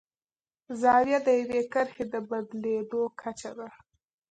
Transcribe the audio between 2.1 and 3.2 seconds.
د بدلیدو